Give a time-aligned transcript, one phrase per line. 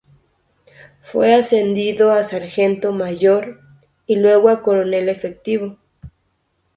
[1.01, 3.59] Fue ascendido a sargento mayor
[4.07, 5.77] y luego a coronel efectivo.